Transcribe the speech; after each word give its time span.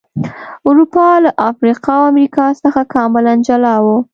اروپا 0.67 1.07
له 1.23 1.31
افریقا 1.49 1.93
او 1.99 2.03
امریکا 2.11 2.45
څخه 2.63 2.81
کاملا 2.93 3.33
جلا 3.47 3.75
و. 3.83 3.85